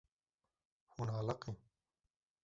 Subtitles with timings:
[0.93, 1.55] Hûn aliqîn.